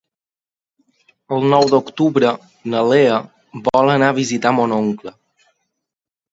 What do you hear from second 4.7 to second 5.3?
oncle.